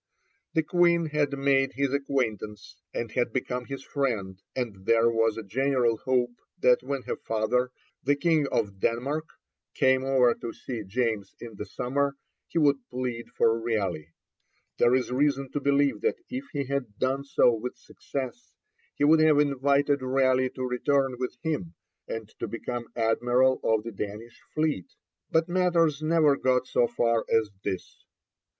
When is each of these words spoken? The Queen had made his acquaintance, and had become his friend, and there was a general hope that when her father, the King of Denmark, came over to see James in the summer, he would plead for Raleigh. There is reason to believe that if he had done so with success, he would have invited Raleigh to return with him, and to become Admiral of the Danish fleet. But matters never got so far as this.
The 0.55 0.63
Queen 0.63 1.05
had 1.11 1.37
made 1.37 1.73
his 1.73 1.93
acquaintance, 1.93 2.75
and 2.91 3.11
had 3.11 3.31
become 3.31 3.65
his 3.65 3.83
friend, 3.83 4.41
and 4.55 4.87
there 4.87 5.11
was 5.11 5.37
a 5.37 5.43
general 5.43 5.97
hope 5.97 6.33
that 6.59 6.81
when 6.81 7.03
her 7.03 7.17
father, 7.17 7.69
the 8.03 8.15
King 8.15 8.47
of 8.51 8.79
Denmark, 8.79 9.29
came 9.75 10.03
over 10.03 10.33
to 10.33 10.53
see 10.53 10.83
James 10.85 11.35
in 11.39 11.55
the 11.55 11.67
summer, 11.67 12.15
he 12.47 12.57
would 12.57 12.77
plead 12.89 13.29
for 13.29 13.59
Raleigh. 13.59 14.11
There 14.79 14.95
is 14.95 15.11
reason 15.11 15.51
to 15.51 15.59
believe 15.61 16.01
that 16.01 16.17
if 16.31 16.47
he 16.51 16.63
had 16.65 16.97
done 16.97 17.23
so 17.23 17.53
with 17.53 17.77
success, 17.77 18.53
he 18.95 19.03
would 19.03 19.19
have 19.19 19.37
invited 19.39 20.01
Raleigh 20.01 20.49
to 20.55 20.65
return 20.67 21.17
with 21.19 21.37
him, 21.43 21.75
and 22.07 22.27
to 22.39 22.47
become 22.47 22.87
Admiral 22.95 23.59
of 23.63 23.83
the 23.83 23.91
Danish 23.91 24.41
fleet. 24.55 24.87
But 25.29 25.47
matters 25.47 26.01
never 26.01 26.35
got 26.37 26.65
so 26.65 26.87
far 26.87 27.23
as 27.31 27.51
this. 27.63 28.03